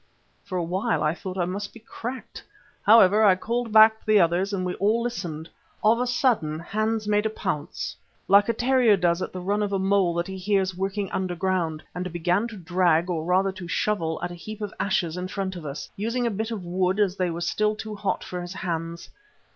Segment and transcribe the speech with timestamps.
[0.47, 2.43] _"For a while I thought I must be cracked.
[2.81, 5.47] However, I called back the others and we all listened.
[5.83, 7.95] Of a sudden Hans made a pounce,
[8.27, 11.83] like a terrier does at the run of a mole that he hears working underground,
[11.93, 15.55] and began to drag, or rather to shovel, at a heap of ashes in front
[15.55, 18.55] of us, using a bit of wood as they were still too hot for his
[18.55, 19.07] hands.